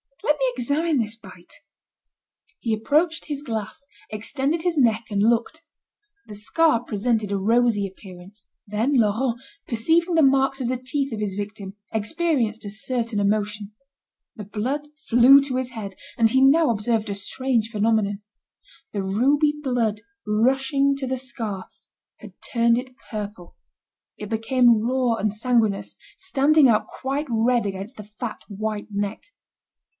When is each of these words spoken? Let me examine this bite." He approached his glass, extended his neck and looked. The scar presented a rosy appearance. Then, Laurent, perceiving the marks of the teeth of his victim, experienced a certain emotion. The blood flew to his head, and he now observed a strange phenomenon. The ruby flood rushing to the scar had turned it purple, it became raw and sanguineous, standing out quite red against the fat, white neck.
Let 0.23 0.37
me 0.39 0.45
examine 0.55 0.97
this 0.97 1.15
bite." 1.15 1.53
He 2.59 2.73
approached 2.73 3.25
his 3.25 3.43
glass, 3.43 3.85
extended 4.09 4.63
his 4.63 4.75
neck 4.75 5.05
and 5.11 5.21
looked. 5.21 5.61
The 6.25 6.33
scar 6.35 6.83
presented 6.83 7.31
a 7.31 7.37
rosy 7.37 7.87
appearance. 7.87 8.49
Then, 8.65 8.95
Laurent, 8.97 9.39
perceiving 9.67 10.15
the 10.15 10.23
marks 10.23 10.59
of 10.59 10.67
the 10.69 10.77
teeth 10.77 11.13
of 11.13 11.19
his 11.19 11.35
victim, 11.35 11.75
experienced 11.93 12.65
a 12.65 12.71
certain 12.71 13.19
emotion. 13.19 13.73
The 14.35 14.43
blood 14.43 14.87
flew 15.07 15.39
to 15.43 15.57
his 15.57 15.69
head, 15.71 15.95
and 16.17 16.29
he 16.31 16.41
now 16.41 16.71
observed 16.71 17.09
a 17.09 17.15
strange 17.15 17.69
phenomenon. 17.69 18.21
The 18.93 19.03
ruby 19.03 19.53
flood 19.63 20.01
rushing 20.25 20.95
to 20.97 21.05
the 21.07 21.17
scar 21.17 21.69
had 22.17 22.33
turned 22.51 22.79
it 22.79 22.95
purple, 23.11 23.55
it 24.17 24.29
became 24.29 24.81
raw 24.81 25.15
and 25.15 25.31
sanguineous, 25.33 25.95
standing 26.17 26.67
out 26.67 26.87
quite 26.87 27.27
red 27.29 27.67
against 27.67 27.97
the 27.97 28.03
fat, 28.03 28.41
white 28.49 28.87
neck. 28.89 29.21